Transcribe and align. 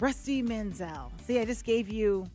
Rusty 0.00 0.42
Mansell. 0.42 1.12
See, 1.24 1.38
I 1.38 1.44
just 1.44 1.64
gave 1.64 1.88
you 1.88 2.26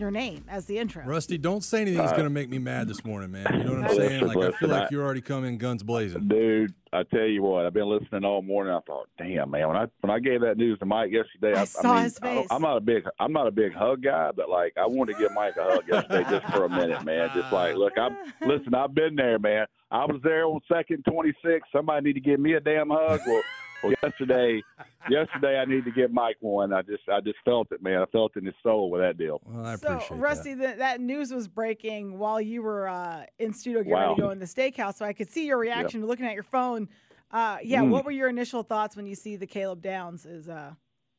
your 0.00 0.10
name 0.10 0.44
as 0.48 0.64
the 0.64 0.78
intro. 0.78 1.04
Rusty, 1.04 1.38
don't 1.38 1.62
say 1.62 1.82
anything 1.82 1.98
that's 1.98 2.12
uh, 2.12 2.16
going 2.16 2.26
to 2.26 2.30
make 2.30 2.48
me 2.48 2.58
mad 2.58 2.88
this 2.88 3.04
morning, 3.04 3.30
man. 3.30 3.46
You 3.52 3.64
know 3.64 3.80
what 3.80 3.90
I'm 3.90 3.96
saying? 3.96 4.26
Like, 4.26 4.36
I 4.36 4.50
feel 4.58 4.68
like 4.68 4.90
you're 4.90 5.04
already 5.04 5.20
coming 5.20 5.58
guns 5.58 5.84
blazing. 5.84 6.26
Dude, 6.26 6.74
I 6.92 7.04
tell 7.04 7.22
you 7.24 7.42
what, 7.42 7.66
I've 7.66 7.72
been 7.72 7.88
listening 7.88 8.24
all 8.24 8.42
morning. 8.42 8.74
I 8.74 8.80
thought, 8.80 9.08
damn, 9.16 9.48
man, 9.48 9.68
when 9.68 9.76
I 9.76 9.86
when 10.00 10.10
I 10.10 10.18
gave 10.18 10.40
that 10.40 10.56
news 10.56 10.78
to 10.80 10.86
Mike 10.86 11.12
yesterday, 11.12 11.56
I, 11.56 11.62
I, 11.62 11.64
saw 11.66 11.92
I 11.92 11.94
mean, 11.94 12.04
his 12.04 12.18
face. 12.18 12.46
I, 12.50 12.54
am 12.56 12.62
not 12.62 12.76
a 12.78 12.80
big 12.80 13.04
I'm 13.20 13.32
not 13.32 13.46
a 13.46 13.52
big 13.52 13.74
hug 13.74 14.02
guy, 14.02 14.32
but 14.34 14.48
like 14.48 14.72
I 14.76 14.86
wanted 14.86 15.12
to 15.14 15.18
give 15.20 15.32
Mike 15.34 15.56
a 15.56 15.64
hug 15.64 15.84
yesterday 15.86 16.28
just 16.28 16.52
for 16.52 16.64
a 16.64 16.68
minute, 16.68 17.04
man. 17.04 17.30
Just 17.32 17.52
like, 17.52 17.76
look, 17.76 17.96
I'm 17.96 18.16
listen, 18.44 18.74
I've 18.74 18.94
been 18.94 19.14
there, 19.14 19.38
man. 19.38 19.66
I 19.92 20.04
was 20.04 20.20
there 20.24 20.46
on 20.46 20.60
second 20.70 21.04
26. 21.08 21.68
Somebody 21.72 22.08
need 22.08 22.14
to 22.14 22.20
give 22.20 22.40
me 22.40 22.54
a 22.54 22.60
damn 22.60 22.90
hug. 22.90 23.20
Well, 23.26 23.42
well, 23.82 23.92
yesterday, 24.02 24.62
yesterday 25.08 25.58
I 25.58 25.64
need 25.64 25.84
to 25.84 25.90
get 25.90 26.12
Mike 26.12 26.36
one. 26.40 26.72
I 26.72 26.82
just, 26.82 27.02
I 27.08 27.20
just 27.20 27.36
felt 27.44 27.68
it, 27.72 27.82
man. 27.82 28.00
I 28.02 28.06
felt 28.06 28.32
it 28.36 28.40
in 28.40 28.46
his 28.46 28.54
soul 28.62 28.90
with 28.90 29.00
that 29.00 29.16
deal. 29.18 29.40
Well, 29.44 29.64
I 29.66 29.76
so, 29.76 29.94
appreciate 29.94 30.18
Rusty, 30.20 30.54
that. 30.54 30.78
that. 30.78 30.78
that 30.78 31.00
news 31.00 31.32
was 31.32 31.48
breaking 31.48 32.18
while 32.18 32.40
you 32.40 32.62
were 32.62 32.88
uh, 32.88 33.24
in 33.38 33.52
studio 33.52 33.80
getting 33.80 33.92
Wow. 33.92 34.02
ready 34.10 34.14
to 34.16 34.22
go 34.22 34.30
in 34.30 34.38
the 34.38 34.46
steakhouse. 34.46 34.96
So 34.96 35.04
I 35.04 35.12
could 35.12 35.30
see 35.30 35.46
your 35.46 35.58
reaction 35.58 36.04
looking 36.06 36.26
at 36.26 36.34
your 36.34 36.42
phone. 36.42 36.88
Uh, 37.30 37.58
yeah, 37.62 37.82
Mm. 37.82 37.90
what 37.90 38.04
were 38.04 38.10
your 38.10 38.28
initial 38.28 38.62
thoughts 38.62 38.96
when 38.96 39.06
you 39.06 39.14
see 39.14 39.36
the 39.36 39.46
Caleb 39.46 39.82
Downs 39.82 40.24
is 40.24 40.48
uh, 40.48 40.72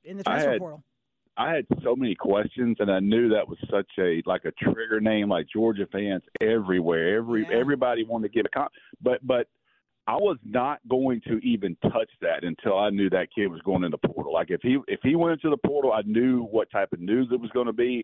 in 0.04 0.18
the 0.18 0.24
I 0.28 0.32
transfer 0.34 0.52
had- 0.52 0.60
portal? 0.60 0.84
I 1.38 1.54
had 1.54 1.66
so 1.84 1.96
many 1.96 2.16
questions, 2.16 2.76
and 2.82 2.92
I 2.92 3.00
knew 3.00 3.30
that 3.30 3.48
was 3.48 3.58
such 3.72 3.88
a 3.98 4.22
like 4.26 4.44
a 4.44 4.52
trigger 4.62 5.00
name. 5.00 5.30
Like 5.30 5.48
Georgia 5.48 5.88
fans 5.90 6.22
everywhere, 6.42 7.16
every 7.16 7.44
Yeah. 7.44 7.56
everybody 7.58 8.04
wanted 8.04 8.28
to 8.28 8.34
get 8.34 8.46
a 8.46 8.50
con. 8.50 8.68
But 9.02 9.26
but 9.26 9.48
I 10.10 10.16
was 10.16 10.38
not 10.44 10.80
going 10.90 11.22
to 11.28 11.38
even 11.46 11.78
touch 11.84 12.10
that 12.22 12.44
until 12.44 12.80
I 12.80 12.90
knew 12.90 13.12
that 13.12 13.28
kid 13.34 13.46
was 13.46 13.62
going 13.62 13.84
in 13.84 13.92
the 13.92 14.00
portal. 14.00 14.34
Like 14.34 14.50
if 14.50 14.60
he 14.64 14.80
if 14.88 15.00
he 15.04 15.16
went 15.16 15.34
into 15.34 15.52
the 15.52 15.68
portal, 15.68 15.94
I 15.94 16.02
knew 16.04 16.46
what 16.46 16.72
type 16.72 16.92
of 16.94 17.00
news 17.00 17.28
it 17.32 17.40
was 17.40 17.52
going 17.52 17.68
to 17.68 17.74
be. 17.74 18.04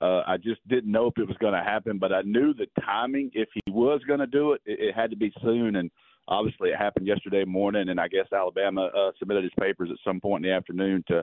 Uh, 0.00 0.22
I 0.26 0.38
just 0.38 0.66
didn't 0.66 0.90
know 0.90 1.08
if 1.08 1.18
it 1.18 1.28
was 1.28 1.36
going 1.36 1.52
to 1.52 1.62
happen, 1.62 1.98
but 1.98 2.10
I 2.10 2.22
knew 2.22 2.54
the 2.54 2.68
timing. 2.82 3.30
If 3.34 3.50
he 3.52 3.70
was 3.70 4.00
going 4.08 4.20
to 4.20 4.26
do 4.26 4.52
it, 4.52 4.62
it, 4.64 4.80
it 4.80 4.94
had 4.94 5.10
to 5.10 5.16
be 5.16 5.30
soon. 5.42 5.76
And 5.76 5.90
obviously, 6.26 6.70
it 6.70 6.78
happened 6.78 7.06
yesterday 7.06 7.44
morning. 7.44 7.90
And 7.90 8.00
I 8.00 8.08
guess 8.08 8.32
Alabama 8.32 8.86
uh, 8.86 9.10
submitted 9.18 9.44
his 9.44 9.52
papers 9.60 9.90
at 9.92 9.98
some 10.02 10.20
point 10.20 10.46
in 10.46 10.50
the 10.50 10.56
afternoon 10.56 11.04
to 11.08 11.22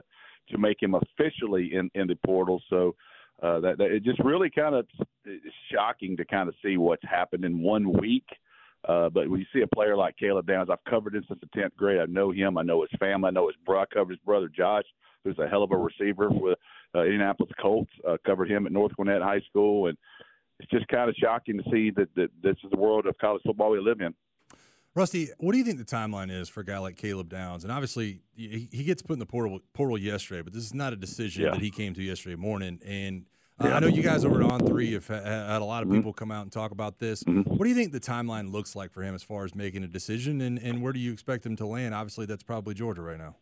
to 0.50 0.58
make 0.58 0.80
him 0.80 0.94
officially 0.94 1.74
in 1.74 1.90
in 1.96 2.06
the 2.06 2.16
portal. 2.24 2.62
So 2.70 2.94
uh, 3.42 3.58
that, 3.60 3.78
that 3.78 3.90
it 3.90 4.04
just 4.04 4.20
really 4.20 4.48
kind 4.48 4.76
of 4.76 4.86
shocking 5.72 6.16
to 6.18 6.24
kind 6.24 6.48
of 6.48 6.54
see 6.64 6.76
what's 6.76 7.02
happened 7.02 7.44
in 7.44 7.62
one 7.62 7.98
week. 8.00 8.26
Uh, 8.30 8.36
but 8.86 9.28
when 9.28 9.40
you 9.40 9.46
see 9.52 9.60
a 9.62 9.66
player 9.74 9.96
like 9.96 10.16
Caleb 10.16 10.46
Downs, 10.46 10.68
I've 10.70 10.84
covered 10.88 11.14
him 11.14 11.24
since 11.28 11.40
the 11.40 11.48
tenth 11.60 11.76
grade. 11.76 12.00
I 12.00 12.06
know 12.06 12.30
him. 12.30 12.58
I 12.58 12.62
know 12.62 12.82
his 12.82 12.90
family. 12.98 13.28
I 13.28 13.30
know 13.30 13.46
his 13.48 13.56
brother. 13.64 13.86
I 13.90 13.94
covered 13.94 14.12
his 14.12 14.20
brother 14.24 14.48
Josh, 14.48 14.84
who's 15.24 15.38
a 15.38 15.48
hell 15.48 15.62
of 15.62 15.72
a 15.72 15.76
receiver 15.76 16.28
with 16.30 16.58
uh, 16.94 17.02
Indianapolis 17.02 17.52
Colts. 17.60 17.90
Uh, 18.08 18.16
covered 18.26 18.50
him 18.50 18.66
at 18.66 18.72
North 18.72 18.92
Gwinnett 18.96 19.22
High 19.22 19.40
School, 19.48 19.86
and 19.88 19.96
it's 20.58 20.70
just 20.70 20.88
kind 20.88 21.08
of 21.08 21.16
shocking 21.16 21.58
to 21.58 21.64
see 21.70 21.90
that, 21.96 22.08
that 22.16 22.28
this 22.42 22.56
is 22.64 22.70
the 22.70 22.78
world 22.78 23.06
of 23.06 23.16
college 23.18 23.42
football 23.46 23.70
we 23.70 23.80
live 23.80 24.00
in. 24.00 24.14
Rusty, 24.94 25.28
what 25.38 25.52
do 25.52 25.58
you 25.58 25.64
think 25.64 25.78
the 25.78 25.84
timeline 25.84 26.32
is 26.32 26.48
for 26.48 26.60
a 26.60 26.64
guy 26.64 26.78
like 26.78 26.96
Caleb 26.96 27.28
Downs? 27.28 27.62
And 27.62 27.72
obviously, 27.72 28.22
he, 28.34 28.68
he 28.72 28.82
gets 28.82 29.02
put 29.02 29.12
in 29.12 29.18
the 29.20 29.26
portal 29.26 29.60
portal 29.72 29.96
yesterday, 29.96 30.42
but 30.42 30.52
this 30.52 30.64
is 30.64 30.74
not 30.74 30.92
a 30.92 30.96
decision 30.96 31.44
Yeah. 31.44 31.52
that 31.52 31.60
he 31.60 31.70
came 31.70 31.94
to 31.94 32.02
yesterday 32.02 32.34
morning. 32.34 32.80
And 32.84 33.26
uh, 33.60 33.68
Yeah. 33.68 33.76
I 33.76 33.80
know 33.80 33.86
you 33.88 34.02
guys 34.02 34.24
over 34.24 34.42
at 34.42 34.48
On3 34.50 34.92
have 34.94 35.06
had 35.08 35.60
a 35.60 35.64
lot 35.64 35.82
of 35.82 35.88
Mhm. 35.88 35.96
people 35.96 36.12
come 36.12 36.30
out 36.30 36.42
and 36.42 36.52
talk 36.52 36.70
about 36.70 36.98
this. 36.98 37.22
Mhm. 37.24 37.46
What 37.46 37.60
do 37.64 37.68
you 37.68 37.74
think 37.74 37.92
the 37.92 38.00
timeline 38.00 38.50
looks 38.50 38.74
like 38.74 38.90
for 38.92 39.02
him 39.02 39.14
as 39.14 39.22
far 39.22 39.44
as 39.44 39.54
making 39.54 39.84
a 39.84 39.88
decision, 39.88 40.40
and, 40.40 40.58
and 40.58 40.82
where 40.82 40.92
do 40.92 40.98
you 41.00 41.12
expect 41.12 41.44
him 41.44 41.56
to 41.56 41.66
land? 41.66 41.94
Obviously, 41.94 42.26
that's 42.26 42.42
probably 42.42 42.74
Georgia 42.74 43.02
right 43.02 43.18
now. 43.18 43.36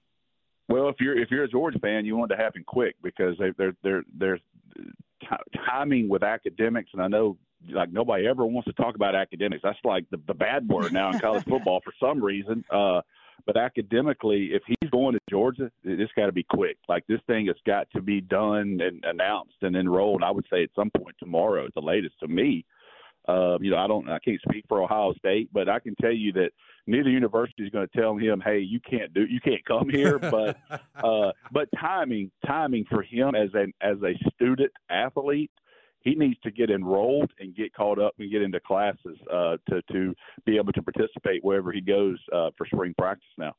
Well, 0.68 0.88
if 0.88 0.96
you're 1.00 1.16
if 1.18 1.30
you're 1.30 1.44
a 1.44 1.48
Georgia 1.48 1.78
fan, 1.78 2.04
you 2.04 2.14
want 2.16 2.30
it 2.30 2.36
to 2.36 2.42
happen 2.42 2.62
quick 2.66 2.96
because 3.02 3.38
they, 3.38 3.52
they're 3.56 3.72
they're 3.82 4.02
there's 4.14 4.40
t- 4.76 5.60
timing 5.66 6.08
with 6.10 6.22
academics, 6.22 6.90
and 6.92 7.00
I 7.02 7.08
know 7.08 7.38
like 7.70 7.90
nobody 7.90 8.26
ever 8.26 8.44
wants 8.44 8.66
to 8.66 8.72
talk 8.74 8.94
about 8.94 9.14
academics. 9.14 9.62
That's 9.62 9.78
like 9.82 10.04
the, 10.10 10.20
the 10.26 10.34
bad 10.34 10.68
word 10.68 10.92
now 10.92 11.10
in 11.10 11.18
college 11.20 11.44
football 11.44 11.80
for 11.82 11.92
some 11.98 12.22
reason. 12.22 12.64
Uh, 12.70 13.00
but 13.46 13.56
academically, 13.56 14.50
if 14.52 14.62
he's 14.66 14.90
going 14.90 15.14
to 15.14 15.20
Georgia, 15.30 15.70
it- 15.84 16.00
it's 16.00 16.12
got 16.12 16.26
to 16.26 16.32
be 16.32 16.42
quick. 16.44 16.76
Like 16.88 17.06
this 17.06 17.20
thing 17.26 17.46
has 17.46 17.56
got 17.66 17.88
to 17.92 18.02
be 18.02 18.20
done 18.20 18.80
and 18.82 19.04
announced 19.04 19.56
and 19.62 19.76
enrolled. 19.76 20.22
I 20.22 20.30
would 20.30 20.46
say 20.50 20.62
at 20.62 20.70
some 20.74 20.90
point 20.90 21.16
tomorrow 21.18 21.66
at 21.66 21.74
the 21.74 21.80
latest. 21.82 22.18
To 22.20 22.28
me, 22.28 22.64
uh, 23.28 23.58
you 23.60 23.70
know, 23.70 23.76
I 23.78 23.86
don't, 23.86 24.08
I 24.08 24.18
can't 24.20 24.40
speak 24.48 24.64
for 24.68 24.82
Ohio 24.82 25.12
State, 25.14 25.50
but 25.52 25.68
I 25.68 25.78
can 25.80 25.94
tell 25.96 26.12
you 26.12 26.32
that 26.32 26.50
neither 26.86 27.10
university 27.10 27.62
is 27.64 27.70
going 27.70 27.86
to 27.86 28.00
tell 28.00 28.16
him, 28.16 28.40
"Hey, 28.40 28.60
you 28.60 28.80
can't 28.80 29.12
do, 29.12 29.24
you 29.26 29.40
can't 29.40 29.64
come 29.66 29.88
here." 29.90 30.18
But 30.30 30.56
uh, 31.02 31.32
but 31.52 31.68
timing, 31.78 32.30
timing 32.46 32.84
for 32.88 33.02
him 33.02 33.34
as 33.34 33.50
a 33.54 33.66
as 33.80 33.98
a 34.02 34.14
student 34.34 34.72
athlete, 34.90 35.50
he 36.00 36.14
needs 36.14 36.38
to 36.44 36.50
get 36.50 36.70
enrolled 36.70 37.30
and 37.40 37.54
get 37.54 37.74
caught 37.74 37.98
up 37.98 38.14
and 38.18 38.30
get 38.30 38.42
into 38.42 38.60
classes 38.60 39.16
uh, 39.32 39.56
to 39.68 39.82
to 39.92 40.14
be 40.46 40.56
able 40.56 40.72
to 40.72 40.82
participate 40.82 41.42
wherever 41.44 41.72
he 41.72 41.80
goes 41.80 42.18
uh, 42.32 42.50
for 42.56 42.66
spring 42.66 42.94
practice 42.96 43.28
now. 43.36 43.54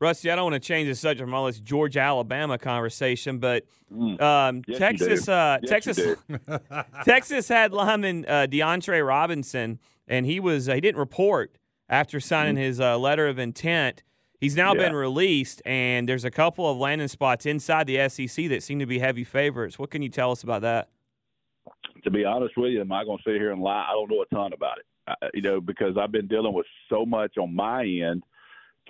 Rusty, 0.00 0.30
I 0.30 0.36
don't 0.36 0.50
want 0.50 0.62
to 0.62 0.66
change 0.66 0.88
the 0.88 0.94
subject 0.94 1.20
from 1.20 1.34
all 1.34 1.44
this 1.44 1.60
Georgia 1.60 2.00
Alabama 2.00 2.56
conversation, 2.58 3.38
but 3.38 3.64
Mm. 3.92 4.20
um, 4.22 4.62
Yes, 4.68 4.78
Texas, 4.78 5.28
uh, 5.28 5.58
Yes, 5.62 5.70
Texas. 5.70 6.16
Texas 7.04 7.48
had 7.48 7.72
lineman 7.72 8.24
uh, 8.26 8.46
D'antre 8.46 9.00
Robinson, 9.00 9.78
and 10.08 10.24
he 10.24 10.40
was 10.40 10.68
uh, 10.68 10.74
he 10.74 10.80
didn't 10.80 10.98
report 10.98 11.58
after 11.88 12.18
signing 12.20 12.56
his 12.56 12.80
uh, 12.80 12.96
letter 12.98 13.26
of 13.28 13.38
intent. 13.38 14.02
He's 14.40 14.56
now. 14.56 14.74
Yeah. 14.74 14.88
been 14.88 14.94
released, 14.94 15.60
and 15.64 16.08
there's 16.08 16.24
a 16.24 16.30
couple 16.30 16.70
of 16.70 16.78
landing 16.78 17.08
spots 17.08 17.46
inside 17.46 17.86
the 17.86 18.08
SEC 18.08 18.48
that 18.48 18.62
seem 18.62 18.78
to 18.78 18.86
be 18.86 18.98
heavy 18.98 19.24
favorites. 19.24 19.78
What 19.78 19.90
can 19.90 20.02
you 20.02 20.08
tell 20.08 20.32
us 20.32 20.42
about 20.42 20.62
that? 20.62 20.88
to 22.04 22.10
be 22.10 22.24
honest 22.24 22.56
with 22.56 22.72
you, 22.72 22.80
am 22.80 22.92
I 22.92 23.04
going 23.04 23.18
to 23.18 23.24
sit 23.24 23.34
here 23.34 23.52
and 23.52 23.62
lie? 23.62 23.86
I 23.88 23.92
don't 23.92 24.10
know 24.10 24.22
a 24.22 24.34
ton 24.34 24.52
about 24.52 24.78
it. 24.78 24.86
Uh, 25.08 25.28
you 25.34 25.42
know, 25.42 25.60
because 25.60 25.96
I've 26.00 26.12
been 26.12 26.26
dealing 26.26 26.52
with 26.52 26.66
so 26.88 27.04
much 27.04 27.36
on 27.38 27.54
my 27.54 27.82
end. 27.82 28.22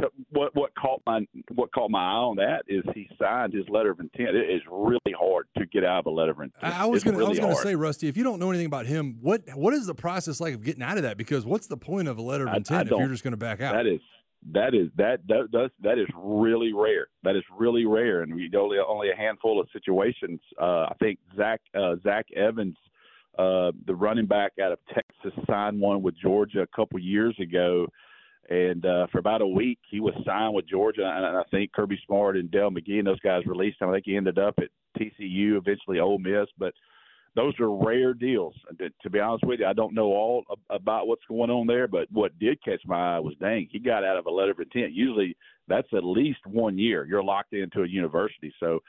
So 0.00 0.09
what 0.31 0.55
what 0.55 0.71
caught 0.77 1.03
my 1.05 1.27
what 1.55 1.72
caught 1.72 1.91
my 1.91 1.99
eye 1.99 2.15
on 2.15 2.37
that 2.37 2.62
is 2.69 2.83
he 2.94 3.09
signed 3.21 3.53
his 3.53 3.69
letter 3.69 3.91
of 3.91 4.00
intent. 4.00 4.37
It 4.37 4.49
is 4.49 4.62
really 4.71 4.99
hard 5.19 5.47
to 5.59 5.66
get 5.66 5.84
out 5.84 6.00
of 6.00 6.06
a 6.06 6.10
letter 6.10 6.31
of 6.31 6.39
intent. 6.39 6.62
I 6.62 6.84
I 6.84 6.87
was 6.87 7.03
gonna, 7.03 7.19
really 7.19 7.39
gonna 7.39 7.56
say, 7.56 7.75
Rusty, 7.75 8.06
if 8.09 8.16
you 8.16 8.22
don't 8.22 8.39
know 8.39 8.50
anything 8.50 8.66
about 8.66 8.87
him, 8.87 9.19
what 9.21 9.43
what 9.55 9.75
is 9.75 9.87
the 9.87 9.94
process 9.94 10.41
like 10.41 10.55
of 10.55 10.62
getting 10.62 10.83
out 10.83 10.97
of 10.97 11.03
that? 11.03 11.16
Because 11.19 11.44
what's 11.44 11.66
the 11.66 11.77
point 11.77 12.09
of 12.09 12.19
a 12.19 12.22
letter 12.22 12.44
of 12.44 12.50
I- 12.50 12.55
I 12.55 12.56
intent 12.59 12.91
if 12.91 12.99
you're 12.99 13.09
just 13.09 13.25
going 13.25 13.33
to 13.33 13.37
back 13.39 13.60
out? 13.60 13.75
That 13.75 13.87
is 13.87 14.00
that 14.53 14.75
is 14.75 14.89
that 14.97 15.21
that 15.28 15.51
does 15.53 15.71
that 15.83 15.99
is 15.99 16.06
really 16.17 16.73
rare. 16.73 17.09
That 17.23 17.37
is 17.37 17.43
really 17.56 17.84
rare, 17.84 18.23
and 18.23 18.34
we 18.34 18.51
only 18.56 18.78
only 18.78 19.11
a 19.11 19.17
handful 19.17 19.61
of 19.61 19.69
situations. 19.73 20.41
Uh, 20.61 20.87
I 20.89 20.95
think 20.99 21.19
Zach 21.37 21.61
uh, 21.75 21.97
Zach 22.03 22.27
Evans, 22.34 22.77
uh, 23.39 23.73
the 23.87 23.95
running 23.95 24.27
back 24.27 24.53
out 24.62 24.73
of 24.73 24.78
Texas, 24.95 25.39
signed 25.47 25.78
one 25.81 26.03
with 26.03 26.15
Georgia 26.17 26.62
a 26.62 26.77
couple 26.77 26.99
years 26.99 27.37
ago, 27.39 27.87
and 28.49 28.84
uh, 28.87 29.06
for 29.12 29.19
about 29.19 29.43
a 29.43 29.47
week 29.47 29.78
he 29.91 30.01
was 30.01 30.15
signed 30.25 30.55
with 30.55 30.67
Georgia. 30.67 31.05
And 31.05 31.37
I 31.37 31.43
think 31.51 31.72
Kirby 31.72 32.01
Smart 32.07 32.37
and 32.37 32.51
Dell 32.51 32.71
McGee 32.71 32.99
and 32.99 33.07
those 33.07 33.21
guys 33.21 33.45
released 33.47 33.81
him. 33.81 33.91
I 33.91 33.93
think 33.93 34.07
he 34.07 34.17
ended 34.17 34.39
up 34.39 34.55
at 34.59 34.71
TCU, 34.99 35.59
eventually 35.59 36.01
Ole 36.01 36.19
Miss, 36.19 36.49
but 36.59 36.72
those 37.36 37.58
are 37.60 37.70
rare 37.70 38.14
deals. 38.14 38.54
To, 38.78 38.91
to 39.02 39.10
be 39.10 39.20
honest 39.20 39.44
with 39.44 39.60
you, 39.60 39.66
I 39.66 39.72
don't 39.72 39.94
know 39.94 40.06
all 40.06 40.44
about 40.68 41.06
what's 41.06 41.24
going 41.28 41.50
on 41.50 41.66
there, 41.66 41.86
but 41.86 42.08
what 42.10 42.38
did 42.38 42.62
catch 42.64 42.82
my 42.86 43.16
eye 43.16 43.20
was, 43.20 43.34
dang, 43.41 43.68
he 43.70 43.78
got 43.78 44.04
out 44.04 44.16
of 44.16 44.26
a 44.26 44.30
letter 44.30 44.50
of 44.50 44.58
intent. 44.58 44.92
Usually, 44.92 45.36
that's 45.68 45.88
at 45.94 46.04
least 46.04 46.41
one 46.46 46.78
year. 46.78 47.06
You're 47.06 47.22
locked 47.22 47.52
into 47.52 47.82
a 47.82 47.88
university. 47.88 48.52
So, 48.58 48.80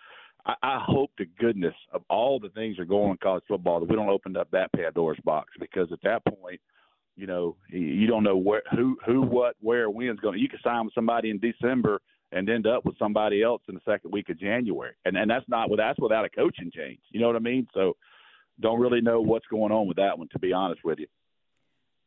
I, 0.45 0.55
I 0.63 0.83
hope 0.83 1.11
to 1.17 1.25
goodness 1.39 1.75
of 1.93 2.01
all 2.09 2.39
the 2.39 2.49
things 2.49 2.77
that 2.77 2.83
are 2.83 2.85
going 2.85 3.05
on 3.05 3.11
in 3.11 3.17
college 3.17 3.43
football 3.47 3.79
that 3.79 3.89
we 3.89 3.95
don't 3.95 4.09
open 4.09 4.35
up 4.35 4.49
that 4.51 4.73
Pandora's 4.73 5.19
box 5.23 5.49
because 5.59 5.91
at 5.91 6.01
that 6.03 6.23
point, 6.25 6.59
you 7.15 7.27
know, 7.27 7.55
you- 7.69 8.07
don't 8.07 8.23
know 8.23 8.37
where, 8.37 8.63
who, 8.71 8.97
who, 9.05 9.21
what, 9.21 9.55
where, 9.59 9.89
when's 9.89 10.19
going. 10.19 10.39
You 10.39 10.49
can 10.49 10.59
sign 10.63 10.85
with 10.85 10.95
somebody 10.95 11.29
in 11.29 11.39
December 11.39 12.01
and 12.31 12.49
end 12.49 12.65
up 12.65 12.85
with 12.85 12.97
somebody 12.97 13.43
else 13.43 13.61
in 13.67 13.75
the 13.75 13.81
second 13.85 14.11
week 14.11 14.29
of 14.29 14.39
January, 14.39 14.93
and 15.05 15.17
and 15.17 15.29
that's 15.29 15.47
not 15.49 15.69
that's 15.75 15.99
without 15.99 16.25
a 16.25 16.29
coaching 16.29 16.71
change. 16.73 16.99
You 17.11 17.19
know 17.19 17.27
what 17.27 17.35
I 17.35 17.39
mean? 17.39 17.67
So 17.73 17.95
don't 18.61 18.79
really 18.79 19.01
know 19.01 19.21
what's 19.21 19.47
going 19.47 19.71
on 19.71 19.87
with 19.87 19.97
that 19.97 20.17
one, 20.17 20.27
to 20.31 20.39
be 20.39 20.53
honest 20.53 20.83
with 20.83 20.99
you. 20.99 21.07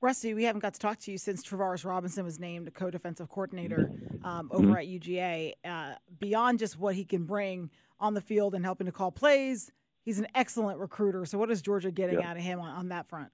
Rusty, 0.01 0.35
we 0.35 0.45
haven't 0.45 0.61
got 0.61 0.75
to 0.75 0.81
talk 0.81 0.99
to 1.01 1.11
you 1.11 1.17
since 1.19 1.43
Travaris 1.43 1.85
Robinson 1.85 2.25
was 2.25 2.39
named 2.39 2.73
co-defensive 2.75 3.29
coordinator 3.29 3.91
um, 4.23 4.51
over 4.53 4.69
Mm-hmm. 4.69 4.75
at 4.77 4.87
UGA. 4.87 5.53
Uh, 5.65 5.95
beyond 6.21 6.59
just 6.59 6.79
what 6.79 6.95
he 6.95 7.05
can 7.05 7.25
bring 7.25 7.71
on 7.99 8.13
the 8.13 8.21
field 8.21 8.55
and 8.55 8.65
helping 8.65 8.85
to 8.87 8.93
call 8.93 9.11
plays, 9.11 9.71
he's 10.05 10.19
an 10.19 10.27
excellent 10.35 10.79
recruiter. 10.79 11.25
So, 11.25 11.39
what 11.39 11.51
is 11.51 11.63
Georgia 11.63 11.91
getting 11.91 12.19
Yeah. 12.21 12.31
out 12.31 12.37
of 12.37 12.43
him 12.43 12.61
on, 12.61 12.69
on 12.77 12.89
that 12.89 13.09
front? 13.09 13.31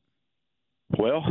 Well, 0.98 1.22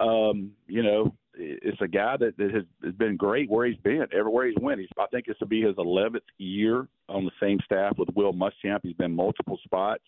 um, 0.00 0.52
you 0.66 0.82
know, 0.82 1.14
it's 1.34 1.80
a 1.80 1.86
guy 1.88 2.16
that, 2.16 2.36
that 2.36 2.52
has, 2.52 2.64
has 2.84 2.94
been 2.94 3.16
great 3.16 3.48
where 3.48 3.66
he's 3.66 3.76
been, 3.78 4.04
everywhere 4.16 4.46
he's 4.48 4.56
went. 4.60 4.80
He's, 4.80 4.88
I 4.98 5.06
think 5.12 5.26
this 5.26 5.36
will 5.40 5.46
be 5.48 5.62
his 5.62 5.76
11th 5.76 6.20
year 6.38 6.88
on 7.08 7.24
the 7.24 7.30
same 7.40 7.58
staff 7.64 7.96
with 7.98 8.08
Will 8.16 8.32
Muschamp. 8.32 8.80
He's 8.82 8.94
been 8.96 9.14
multiple 9.14 9.58
spots. 9.64 10.02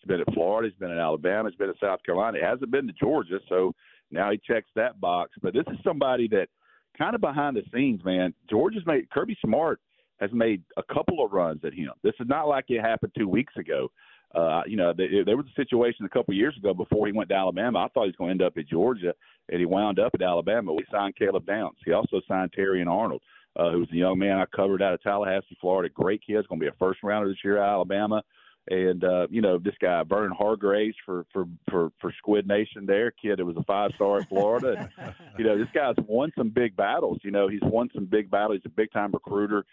He's 0.00 0.08
been 0.08 0.20
at 0.20 0.32
Florida. 0.34 0.68
He's 0.68 0.78
been 0.78 0.90
at 0.90 0.98
Alabama. 0.98 1.48
He's 1.48 1.58
been 1.58 1.70
at 1.70 1.80
South 1.80 2.02
Carolina. 2.04 2.38
He 2.38 2.44
hasn't 2.44 2.70
been 2.70 2.86
to 2.86 2.92
Georgia, 2.94 3.38
so 3.48 3.74
now 4.10 4.30
he 4.30 4.38
checks 4.38 4.68
that 4.74 5.00
box. 5.00 5.32
But 5.42 5.52
this 5.52 5.64
is 5.70 5.78
somebody 5.84 6.26
that 6.28 6.48
kind 6.96 7.14
of 7.14 7.20
behind 7.20 7.56
the 7.56 7.62
scenes, 7.72 8.04
man. 8.04 8.34
Georgia's 8.48 8.86
made 8.86 9.10
Kirby 9.10 9.36
Smart 9.44 9.80
has 10.20 10.30
made 10.32 10.62
a 10.76 10.82
couple 10.82 11.24
of 11.24 11.32
runs 11.32 11.64
at 11.64 11.72
him. 11.72 11.90
This 12.02 12.14
is 12.20 12.28
not 12.28 12.48
like 12.48 12.66
it 12.68 12.80
happened 12.80 13.12
two 13.16 13.28
weeks 13.28 13.54
ago. 13.56 13.90
Uh, 14.34 14.62
you 14.66 14.76
know, 14.76 14.92
there, 14.96 15.24
there 15.24 15.36
was 15.36 15.46
a 15.46 15.60
situation 15.60 16.04
a 16.04 16.08
couple 16.08 16.32
of 16.32 16.38
years 16.38 16.56
ago 16.56 16.72
before 16.72 17.06
he 17.06 17.12
went 17.12 17.28
to 17.30 17.34
Alabama. 17.34 17.80
I 17.80 17.88
thought 17.88 18.04
he 18.04 18.10
was 18.10 18.16
going 18.16 18.28
to 18.28 18.32
end 18.32 18.42
up 18.42 18.56
at 18.56 18.68
Georgia, 18.68 19.12
and 19.48 19.58
he 19.58 19.66
wound 19.66 19.98
up 19.98 20.12
at 20.14 20.22
Alabama. 20.22 20.72
We 20.72 20.84
signed 20.92 21.16
Caleb 21.16 21.46
Downs. 21.46 21.76
He 21.84 21.92
also 21.92 22.20
signed 22.28 22.52
Terrion 22.56 22.86
Arnold, 22.86 23.22
uh, 23.56 23.70
who 23.70 23.82
a 23.82 23.96
young 23.96 24.18
man 24.18 24.38
I 24.38 24.44
covered 24.54 24.82
out 24.82 24.94
of 24.94 25.02
Tallahassee, 25.02 25.56
Florida. 25.60 25.92
Great 25.92 26.22
kid. 26.24 26.36
He's 26.36 26.46
going 26.46 26.60
to 26.60 26.64
be 26.64 26.68
a 26.68 26.78
first 26.78 27.02
rounder 27.02 27.28
this 27.28 27.42
year 27.42 27.60
at 27.60 27.68
Alabama. 27.68 28.22
And 28.68 29.02
uh, 29.02 29.26
you 29.30 29.40
know, 29.40 29.58
this 29.58 29.74
guy 29.80 30.02
Vernon 30.04 30.32
Hargreaves 30.36 30.96
for 31.04 31.24
for 31.32 31.46
for 31.70 31.90
for 32.00 32.12
Squid 32.18 32.46
Nation, 32.46 32.86
there 32.86 33.10
kid 33.10 33.38
that 33.38 33.44
was 33.44 33.56
a 33.56 33.64
five 33.64 33.90
star 33.94 34.20
at 34.20 34.28
Florida. 34.28 34.90
and, 34.98 35.14
you 35.38 35.44
know, 35.44 35.58
this 35.58 35.68
guy's 35.74 35.94
won 36.06 36.30
some 36.36 36.50
big 36.50 36.76
battles. 36.76 37.18
You 37.22 37.30
know, 37.30 37.48
he's 37.48 37.62
won 37.62 37.88
some 37.94 38.04
big 38.04 38.30
battles. 38.30 38.60
He's 38.62 38.70
a 38.70 38.74
big 38.74 38.92
time 38.92 39.12
recruiter. 39.12 39.64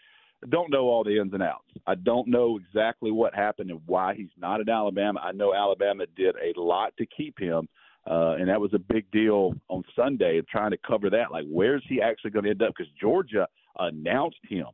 I 0.42 0.46
don't 0.48 0.70
know 0.70 0.84
all 0.84 1.04
the 1.04 1.18
ins 1.18 1.34
and 1.34 1.42
outs. 1.42 1.68
I 1.86 1.96
don't 1.96 2.28
know 2.28 2.58
exactly 2.58 3.10
what 3.10 3.34
happened 3.34 3.70
and 3.70 3.80
why 3.86 4.14
he's 4.14 4.28
not 4.38 4.60
in 4.60 4.68
Alabama. 4.68 5.20
I 5.20 5.32
know 5.32 5.52
Alabama 5.52 6.04
did 6.16 6.36
a 6.36 6.60
lot 6.60 6.96
to 6.98 7.06
keep 7.06 7.38
him, 7.38 7.68
uh, 8.08 8.36
and 8.38 8.48
that 8.48 8.60
was 8.60 8.72
a 8.72 8.78
big 8.78 9.10
deal 9.10 9.54
on 9.68 9.82
Sunday. 9.96 10.40
Trying 10.50 10.70
to 10.70 10.78
cover 10.78 11.10
that, 11.10 11.30
like 11.30 11.46
where's 11.48 11.84
he 11.88 12.00
actually 12.00 12.30
going 12.30 12.44
to 12.44 12.50
end 12.50 12.62
up? 12.62 12.72
Because 12.76 12.92
Georgia 13.00 13.46
announced 13.78 14.38
him 14.48 14.66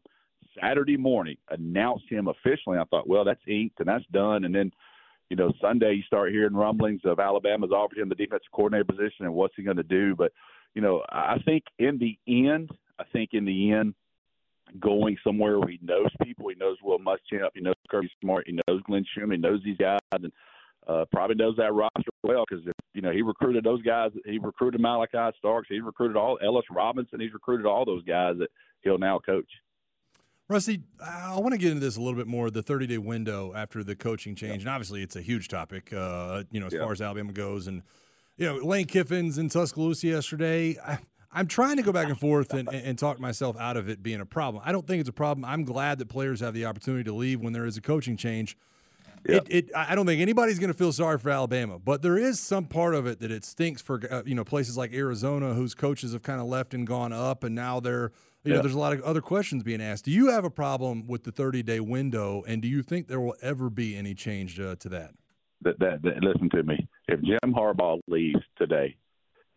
Saturday 0.60 0.96
morning, 0.96 1.36
announced 1.50 2.06
him 2.08 2.28
officially. 2.28 2.78
I 2.78 2.84
thought, 2.84 3.08
well, 3.08 3.24
that's 3.24 3.40
inked 3.46 3.80
and 3.80 3.88
that's 3.88 4.04
done. 4.12 4.44
And 4.44 4.54
then, 4.54 4.70
you 5.30 5.36
know, 5.36 5.52
Sunday 5.60 5.94
you 5.94 6.02
start 6.02 6.32
hearing 6.32 6.54
rumblings 6.54 7.02
of 7.04 7.18
Alabama's 7.18 7.72
offered 7.72 7.98
him 7.98 8.08
the 8.08 8.14
defensive 8.14 8.52
coordinator 8.52 8.84
position 8.84 9.26
and 9.26 9.34
what's 9.34 9.54
he 9.56 9.62
going 9.62 9.76
to 9.76 9.82
do. 9.82 10.14
But, 10.14 10.32
you 10.74 10.82
know, 10.82 11.02
I 11.08 11.36
think 11.44 11.64
in 11.78 11.98
the 11.98 12.18
end, 12.26 12.70
I 12.98 13.04
think 13.12 13.30
in 13.32 13.44
the 13.44 13.72
end 13.72 13.94
going 14.80 15.16
somewhere 15.24 15.58
where 15.58 15.68
he 15.68 15.78
knows 15.82 16.08
people. 16.22 16.48
He 16.48 16.54
knows 16.56 16.76
Will 16.82 16.98
Muschamp. 16.98 17.50
He 17.54 17.60
knows 17.60 17.74
Kirby 17.90 18.10
Smart. 18.20 18.46
He 18.46 18.52
knows 18.52 18.82
Glenn 18.86 19.04
Schumann. 19.14 19.32
He 19.32 19.36
knows 19.38 19.60
these 19.64 19.76
guys, 19.76 19.98
and 20.12 20.32
uh, 20.86 21.04
probably 21.12 21.36
knows 21.36 21.56
that 21.56 21.72
roster 21.72 22.10
well 22.22 22.44
because 22.48 22.64
you 22.92 23.02
know 23.02 23.10
he 23.10 23.22
recruited 23.22 23.64
those 23.64 23.82
guys. 23.82 24.10
He 24.24 24.38
recruited 24.38 24.80
Malaki 24.80 25.32
Starks. 25.38 25.68
He 25.68 25.80
recruited 25.80 26.16
all 26.16 26.38
Ellis 26.42 26.66
Robinson. 26.70 27.20
He's 27.20 27.32
recruited 27.32 27.66
all 27.66 27.84
those 27.84 28.04
guys 28.04 28.36
that 28.38 28.48
he'll 28.82 28.98
now 28.98 29.18
coach. 29.18 29.48
Rusty, 30.48 30.82
I 31.02 31.38
want 31.38 31.52
to 31.52 31.58
get 31.58 31.70
into 31.70 31.80
this 31.80 31.96
a 31.96 32.00
little 32.00 32.18
bit 32.18 32.26
more. 32.26 32.50
The 32.50 32.62
30 32.62 32.86
day 32.86 32.98
window 32.98 33.52
after 33.54 33.82
the 33.82 33.96
coaching 33.96 34.34
change, 34.34 34.62
and 34.62 34.68
obviously 34.68 35.02
it's 35.02 35.16
a 35.16 35.22
huge 35.22 35.48
topic. 35.48 35.92
Uh, 35.92 36.44
you 36.50 36.60
know, 36.60 36.66
as 36.66 36.74
far 36.74 36.92
as 36.92 37.00
Alabama 37.00 37.32
goes, 37.32 37.66
and 37.66 37.82
you 38.36 38.46
know 38.46 38.56
Lane 38.56 38.86
Kiffin's 38.86 39.38
in 39.38 39.48
Tuscaloosa 39.48 40.06
yesterday. 40.06 40.76
I, 40.84 40.98
I'm 41.36 41.48
trying 41.48 41.76
to 41.78 41.82
go 41.82 41.90
back 41.92 42.08
and 42.08 42.18
forth 42.18 42.54
and, 42.54 42.68
and, 42.72 42.96
talk 42.96 43.18
myself 43.18 43.56
out 43.58 43.76
of 43.76 43.88
it 43.88 44.04
being 44.04 44.20
a 44.20 44.26
problem. 44.26 44.62
I 44.64 44.70
don't 44.70 44.86
think 44.86 45.00
it's 45.00 45.08
a 45.08 45.12
problem. 45.12 45.44
I'm 45.44 45.64
glad 45.64 45.98
that 45.98 46.08
players 46.08 46.38
have 46.38 46.54
the 46.54 46.64
opportunity 46.64 47.02
to 47.02 47.12
leave 47.12 47.40
when 47.40 47.52
there 47.52 47.66
is 47.66 47.76
a 47.76 47.80
coaching 47.80 48.16
change. 48.16 48.56
Yep. 49.26 49.46
It, 49.48 49.70
it, 49.70 49.70
I 49.74 49.96
don't 49.96 50.06
think 50.06 50.20
anybody's 50.20 50.60
going 50.60 50.70
to 50.70 50.78
feel 50.78 50.92
sorry 50.92 51.18
for 51.18 51.30
Alabama, 51.30 51.80
but 51.80 52.02
there 52.02 52.16
is 52.16 52.38
some 52.38 52.66
part 52.66 52.94
of 52.94 53.06
it 53.06 53.18
that 53.18 53.32
it 53.32 53.44
stinks 53.44 53.82
for 53.82 54.00
uh, 54.08 54.22
you 54.24 54.36
know 54.36 54.44
places 54.44 54.76
like 54.76 54.92
Arizona 54.92 55.54
whose 55.54 55.74
coaches 55.74 56.12
have 56.12 56.22
kind 56.22 56.40
of 56.40 56.46
left 56.46 56.72
and 56.72 56.86
gone 56.86 57.12
up, 57.12 57.42
and 57.42 57.54
now 57.54 57.80
they're 57.80 58.12
you 58.44 58.52
yep. 58.52 58.56
know 58.56 58.62
there's 58.62 58.74
a 58.74 58.78
lot 58.78 58.92
of 58.92 59.00
other 59.02 59.22
questions 59.22 59.62
being 59.62 59.80
asked. 59.80 60.04
Do 60.04 60.10
you 60.10 60.30
have 60.30 60.44
a 60.44 60.50
problem 60.50 61.06
with 61.06 61.24
the 61.24 61.32
30 61.32 61.62
day 61.62 61.80
window, 61.80 62.44
and 62.46 62.60
do 62.60 62.68
you 62.68 62.82
think 62.82 63.08
there 63.08 63.20
will 63.20 63.36
ever 63.40 63.70
be 63.70 63.96
any 63.96 64.14
change 64.14 64.60
uh, 64.60 64.76
to 64.76 64.88
that? 64.90 65.12
That, 65.62 65.78
that, 65.78 66.02
that? 66.02 66.22
Listen 66.22 66.50
to 66.50 66.62
me. 66.62 66.86
If 67.08 67.20
Jim 67.22 67.54
Harbaugh 67.54 68.00
leaves 68.06 68.40
today, 68.58 68.96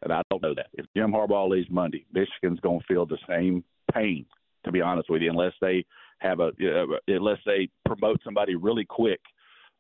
and 0.03 0.13
I 0.13 0.21
don't 0.29 0.41
know 0.41 0.53
that. 0.55 0.67
If 0.73 0.85
Jim 0.95 1.11
Harbaugh 1.11 1.49
leaves 1.49 1.69
Monday, 1.69 2.05
Michigan's 2.13 2.59
going 2.61 2.79
to 2.79 2.85
feel 2.85 3.05
the 3.05 3.17
same 3.27 3.63
pain, 3.93 4.25
to 4.63 4.71
be 4.71 4.81
honest 4.81 5.09
with 5.09 5.21
you, 5.21 5.29
unless 5.29 5.53
they 5.59 5.85
have 6.19 6.39
a 6.39 6.47
uh, 6.47 6.97
unless 7.07 7.39
they 7.45 7.69
promote 7.85 8.21
somebody 8.23 8.55
really 8.55 8.85
quick. 8.85 9.19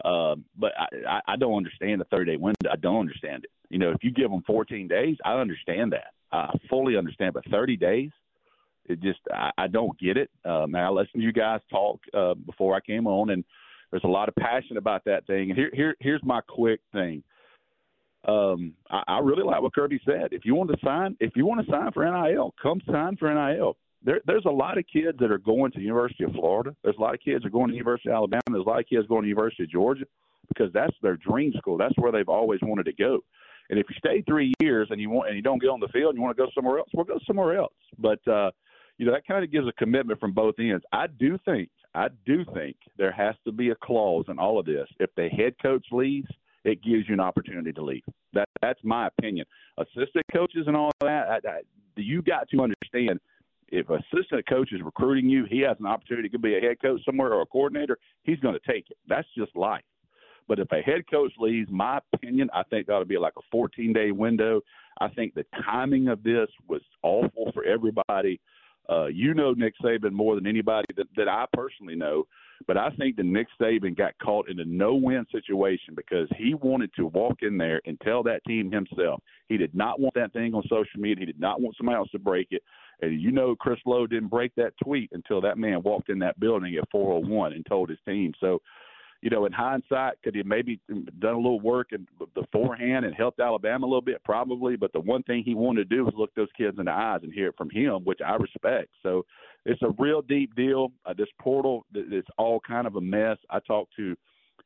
Uh, 0.03 0.35
but 0.55 0.73
I, 0.77 1.21
I 1.27 1.35
don't 1.37 1.55
understand 1.55 2.01
the 2.01 2.05
30 2.05 2.31
day 2.31 2.37
window. 2.37 2.69
I 2.71 2.75
don't 2.75 2.99
understand 2.99 3.45
it. 3.45 3.51
You 3.69 3.79
know, 3.79 3.91
if 3.91 4.03
you 4.03 4.11
give 4.11 4.29
them 4.29 4.43
14 4.45 4.87
days, 4.87 5.17
I 5.25 5.33
understand 5.33 5.93
that. 5.93 6.13
I 6.31 6.51
fully 6.69 6.97
understand. 6.97 7.33
But 7.33 7.49
30 7.49 7.77
days, 7.77 8.11
it 8.89 9.01
just 9.01 9.19
I, 9.33 9.51
I 9.57 9.67
don't 9.67 9.97
get 9.99 10.17
it. 10.17 10.29
Um, 10.45 10.75
I 10.75 10.89
listened 10.89 11.21
to 11.21 11.25
you 11.25 11.33
guys 11.33 11.61
talk 11.69 11.99
uh, 12.13 12.33
before 12.33 12.75
I 12.75 12.79
came 12.79 13.07
on, 13.07 13.31
and 13.31 13.43
there's 13.91 14.03
a 14.03 14.07
lot 14.09 14.29
of 14.29 14.35
passion 14.35 14.77
about 14.77 15.05
that 15.05 15.25
thing. 15.27 15.49
And 15.49 15.57
here, 15.57 15.71
here 15.73 15.95
here's 15.99 16.23
my 16.23 16.41
quick 16.47 16.81
thing 16.91 17.23
um, 18.27 18.73
I, 18.89 19.03
I 19.07 19.19
really 19.19 19.43
like 19.43 19.61
what 19.61 19.73
Kirby 19.73 20.01
said. 20.05 20.29
If 20.31 20.45
you 20.45 20.55
want 20.55 20.69
to 20.69 20.77
sign, 20.83 21.15
if 21.19 21.31
you 21.35 21.45
want 21.45 21.65
to 21.65 21.71
sign 21.71 21.91
for 21.93 22.03
NIL, 22.03 22.53
come 22.61 22.81
sign 22.91 23.15
for 23.17 23.33
NIL. 23.33 23.77
There, 24.03 24.21
there's 24.25 24.45
a 24.45 24.51
lot 24.51 24.77
of 24.77 24.85
kids 24.91 25.17
that 25.19 25.31
are 25.31 25.37
going 25.37 25.71
to 25.71 25.79
the 25.79 25.85
University 25.85 26.23
of 26.23 26.31
Florida. 26.31 26.75
There's 26.83 26.97
a 26.97 27.01
lot 27.01 27.13
of 27.13 27.19
kids 27.21 27.41
that 27.43 27.47
are 27.47 27.51
going 27.51 27.67
to 27.67 27.71
the 27.71 27.77
University 27.77 28.09
of 28.09 28.15
Alabama. 28.15 28.41
There's 28.49 28.65
a 28.65 28.69
lot 28.69 28.79
of 28.79 28.85
kids 28.87 29.07
going 29.07 29.21
to 29.21 29.25
the 29.25 29.29
University 29.29 29.63
of 29.63 29.69
Georgia 29.69 30.05
because 30.49 30.71
that's 30.73 30.95
their 31.01 31.17
dream 31.17 31.53
school. 31.57 31.77
That's 31.77 31.97
where 31.97 32.11
they've 32.11 32.29
always 32.29 32.59
wanted 32.61 32.85
to 32.85 32.93
go. 32.93 33.19
And 33.69 33.79
if 33.79 33.87
you 33.89 33.95
stay 33.97 34.23
three 34.27 34.53
years 34.61 34.87
and 34.91 35.01
you 35.01 35.09
want 35.09 35.27
and 35.27 35.35
you 35.35 35.41
don't 35.41 35.61
get 35.61 35.69
on 35.69 35.79
the 35.79 35.89
field 35.89 36.09
and 36.09 36.17
you 36.17 36.21
want 36.21 36.37
to 36.37 36.43
go 36.43 36.49
somewhere 36.53 36.79
else, 36.79 36.89
we'll 36.93 37.05
go 37.05 37.19
somewhere 37.25 37.57
else. 37.57 37.73
But 37.97 38.25
uh, 38.27 38.51
you 38.97 39.05
know 39.05 39.11
that 39.11 39.27
kind 39.27 39.43
of 39.43 39.51
gives 39.51 39.67
a 39.67 39.73
commitment 39.73 40.19
from 40.19 40.33
both 40.33 40.55
ends. 40.59 40.83
I 40.91 41.07
do 41.07 41.37
think, 41.45 41.69
I 41.93 42.07
do 42.25 42.43
think 42.53 42.75
there 42.97 43.11
has 43.11 43.35
to 43.45 43.51
be 43.51 43.69
a 43.69 43.75
clause 43.75 44.25
in 44.27 44.39
all 44.39 44.59
of 44.59 44.65
this. 44.65 44.87
If 44.99 45.09
the 45.15 45.29
head 45.29 45.55
coach 45.61 45.85
leaves– 45.91 46.29
it 46.67 46.83
gives 46.83 47.07
you 47.07 47.13
an 47.13 47.19
opportunity 47.19 47.71
to 47.71 47.81
leave. 47.81 48.03
That 48.33 48.49
that's 48.61 48.79
my 48.83 49.07
opinion. 49.07 49.45
Assistant 49.77 50.25
coaches 50.33 50.65
and 50.67 50.75
all 50.75 50.91
that, 51.01 51.27
I, 51.45 51.47
I, 51.47 51.59
you 51.95 52.21
got 52.21 52.49
to 52.49 52.61
understand 52.61 53.19
if 53.69 53.89
assistant 53.89 54.47
coach 54.47 54.71
is 54.73 54.81
recruiting 54.81 55.29
you, 55.29 55.45
he 55.49 55.59
has 55.61 55.77
an 55.79 55.85
opportunity 55.85 56.29
to 56.29 56.39
be 56.39 56.57
a 56.57 56.61
head 56.61 56.77
coach 56.81 57.01
somewhere 57.05 57.33
or 57.33 57.41
a 57.41 57.45
coordinator. 57.45 57.97
He's 58.23 58.39
going 58.39 58.53
to 58.55 58.71
take 58.71 58.89
it. 58.89 58.97
That's 59.07 59.27
just 59.37 59.55
life. 59.55 59.83
But 60.47 60.59
if 60.59 60.71
a 60.71 60.81
head 60.81 61.03
coach 61.11 61.33
leaves, 61.37 61.69
my 61.69 61.99
opinion, 62.13 62.49
I 62.53 62.63
think 62.63 62.87
that 62.87 62.93
ought 62.93 62.99
to 62.99 63.05
be 63.05 63.17
like 63.17 63.33
a 63.37 63.41
14 63.51 63.91
day 63.91 64.11
window. 64.11 64.61
I 64.99 65.09
think 65.09 65.33
the 65.33 65.45
timing 65.65 66.07
of 66.07 66.23
this 66.23 66.47
was 66.67 66.81
awful 67.03 67.51
for 67.53 67.65
everybody. 67.65 68.39
Uh, 68.89 69.07
you 69.07 69.33
know 69.33 69.53
Nick 69.53 69.73
Saban 69.83 70.11
more 70.11 70.35
than 70.35 70.47
anybody 70.47 70.87
that, 70.95 71.07
that 71.15 71.27
I 71.27 71.45
personally 71.53 71.95
know. 71.95 72.25
But 72.65 72.77
I 72.77 72.89
think 72.91 73.17
that 73.17 73.25
Nick 73.25 73.47
Saban 73.61 73.95
got 73.95 74.17
caught 74.17 74.49
in 74.49 74.59
a 74.59 74.65
no-win 74.65 75.25
situation 75.31 75.93
because 75.95 76.27
he 76.37 76.55
wanted 76.55 76.91
to 76.95 77.05
walk 77.07 77.37
in 77.41 77.57
there 77.57 77.81
and 77.85 77.99
tell 78.01 78.23
that 78.23 78.43
team 78.45 78.71
himself. 78.71 79.21
He 79.47 79.57
did 79.57 79.75
not 79.75 79.99
want 79.99 80.15
that 80.15 80.33
thing 80.33 80.55
on 80.55 80.63
social 80.63 80.99
media. 80.99 81.19
He 81.19 81.25
did 81.25 81.39
not 81.39 81.61
want 81.61 81.75
somebody 81.77 81.97
else 81.97 82.09
to 82.11 82.19
break 82.19 82.47
it. 82.51 82.63
And 83.01 83.21
you 83.21 83.31
know, 83.31 83.55
Chris 83.55 83.79
Low 83.85 84.07
didn't 84.07 84.29
break 84.29 84.55
that 84.55 84.73
tweet 84.83 85.11
until 85.11 85.39
that 85.41 85.57
man 85.57 85.83
walked 85.83 86.09
in 86.09 86.19
that 86.19 86.39
building 86.39 86.75
at 86.75 86.89
401 86.91 87.53
and 87.53 87.65
told 87.65 87.89
his 87.89 87.99
team. 88.07 88.33
So 88.39 88.59
you 89.21 89.29
know, 89.29 89.45
in 89.45 89.51
hindsight, 89.51 90.21
could 90.23 90.35
he 90.35 90.43
maybe 90.43 90.79
done 90.87 91.33
a 91.33 91.37
little 91.37 91.59
work 91.59 91.91
in 91.91 92.07
beforehand 92.35 93.05
and 93.05 93.15
helped 93.15 93.39
Alabama 93.39 93.85
a 93.85 93.87
little 93.87 94.01
bit? 94.01 94.23
Probably. 94.23 94.75
But 94.75 94.93
the 94.93 94.99
one 94.99 95.23
thing 95.23 95.43
he 95.43 95.55
wanted 95.55 95.89
to 95.89 95.95
do 95.95 96.05
was 96.05 96.13
look 96.15 96.33
those 96.35 96.47
kids 96.57 96.77
in 96.77 96.85
the 96.85 96.91
eyes 96.91 97.21
and 97.23 97.33
hear 97.33 97.47
it 97.47 97.55
from 97.57 97.69
him, 97.69 98.03
which 98.03 98.19
I 98.25 98.35
respect. 98.35 98.89
So 99.01 99.25
it's 99.65 99.81
a 99.81 99.93
real 99.97 100.21
deep 100.21 100.55
deal. 100.55 100.91
Uh, 101.05 101.13
this 101.17 101.27
portal, 101.41 101.85
it's 101.93 102.27
all 102.37 102.59
kind 102.59 102.85
of 102.85 102.95
a 102.95 103.01
mess. 103.01 103.37
I 103.49 103.59
talked 103.59 103.95
to 103.97 104.15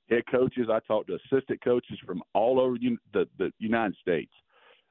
head 0.10 0.24
coaches, 0.30 0.68
I 0.70 0.80
talked 0.86 1.08
to 1.08 1.16
assistant 1.16 1.64
coaches 1.64 1.98
from 2.06 2.22
all 2.34 2.60
over 2.60 2.78
the, 3.14 3.28
the 3.38 3.52
United 3.60 3.96
States, 4.02 4.34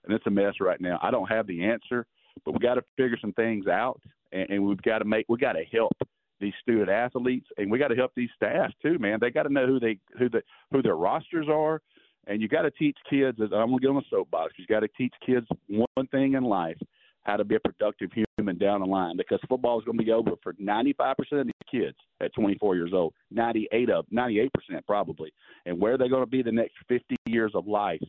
and 0.04 0.14
it's 0.14 0.26
a 0.26 0.30
mess 0.30 0.54
right 0.60 0.80
now. 0.80 0.98
I 1.02 1.10
don't 1.10 1.28
have 1.28 1.46
the 1.46 1.62
answer, 1.64 2.06
but 2.44 2.52
we 2.52 2.60
got 2.60 2.74
to 2.74 2.82
figure 2.96 3.18
some 3.20 3.34
things 3.34 3.66
out, 3.66 4.00
and, 4.32 4.48
and 4.48 4.64
we've 4.64 4.80
got 4.82 4.98
to 4.98 5.04
make 5.04 5.26
we 5.28 5.36
got 5.36 5.52
to 5.52 5.64
help 5.70 5.92
these 6.40 6.54
student 6.62 6.88
athletes, 6.88 7.46
and 7.58 7.70
we 7.70 7.78
got 7.78 7.88
to 7.88 7.96
help 7.96 8.12
these 8.16 8.30
staff 8.34 8.70
too, 8.82 8.98
man. 8.98 9.18
They 9.20 9.30
got 9.30 9.44
to 9.44 9.52
know 9.52 9.66
who 9.66 9.78
they 9.78 9.98
who 10.18 10.28
the 10.28 10.42
who 10.72 10.82
their 10.82 10.96
rosters 10.96 11.46
are, 11.50 11.80
and 12.26 12.40
you 12.40 12.48
got 12.48 12.62
to 12.62 12.70
teach 12.70 12.96
kids. 13.08 13.38
I'm 13.40 13.50
gonna 13.50 13.78
get 13.78 13.88
on 13.88 13.96
the 13.96 14.02
soapbox. 14.10 14.54
You 14.56 14.66
got 14.66 14.80
to 14.80 14.88
teach 14.88 15.14
kids 15.24 15.46
one 15.68 16.06
thing 16.10 16.34
in 16.34 16.44
life: 16.44 16.78
how 17.22 17.36
to 17.36 17.44
be 17.44 17.56
a 17.56 17.60
productive 17.60 18.10
human 18.38 18.58
down 18.58 18.80
the 18.80 18.86
line. 18.86 19.16
Because 19.16 19.40
football 19.48 19.78
is 19.78 19.84
to 19.84 19.92
be 19.92 20.10
over 20.10 20.32
for 20.42 20.54
95% 20.54 21.14
of 21.32 21.46
these 21.46 21.52
kids 21.70 21.96
at 22.20 22.34
24 22.34 22.76
years 22.76 22.92
old. 22.94 23.12
98 23.30 23.90
of 23.90 24.06
98% 24.12 24.48
probably, 24.86 25.32
and 25.66 25.78
where 25.78 25.98
they're 25.98 26.08
going 26.08 26.24
to 26.24 26.30
be 26.30 26.42
the 26.42 26.52
next 26.52 26.74
50 26.88 27.16
years 27.26 27.52
of 27.54 27.66
life 27.66 28.02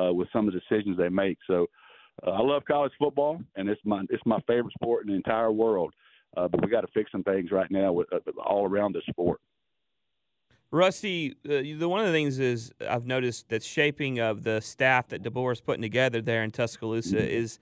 uh, 0.00 0.12
with 0.12 0.28
some 0.32 0.46
of 0.46 0.54
the 0.54 0.60
decisions 0.60 0.96
they 0.96 1.08
make. 1.08 1.38
So. 1.46 1.66
Uh, 2.26 2.32
I 2.32 2.42
love 2.42 2.62
college 2.68 2.92
football, 2.98 3.40
and 3.56 3.70
it's 3.70 3.80
my 3.86 4.02
it's 4.10 4.22
my 4.26 4.38
favorite 4.46 4.74
sport 4.74 5.06
in 5.06 5.12
the 5.12 5.16
entire 5.16 5.50
world. 5.50 5.94
Uh, 6.36 6.48
but 6.48 6.62
we 6.62 6.70
got 6.70 6.80
to 6.82 6.88
fix 6.88 7.12
some 7.12 7.22
things 7.22 7.50
right 7.50 7.70
now 7.70 7.92
with, 7.92 8.12
uh, 8.12 8.18
all 8.44 8.66
around 8.66 8.94
the 8.94 9.02
sport. 9.08 9.40
Rusty, 10.70 11.36
uh, 11.44 11.60
the 11.78 11.86
one 11.86 12.00
of 12.00 12.06
the 12.06 12.12
things 12.12 12.38
is 12.38 12.72
I've 12.88 13.04
noticed 13.04 13.50
that 13.50 13.62
shaping 13.62 14.18
of 14.18 14.42
the 14.42 14.60
staff 14.62 15.08
that 15.08 15.22
DeBoer 15.22 15.52
is 15.52 15.60
putting 15.60 15.82
together 15.82 16.22
there 16.22 16.42
in 16.42 16.50
Tuscaloosa 16.50 17.16
mm-hmm. 17.16 17.26
is 17.26 17.58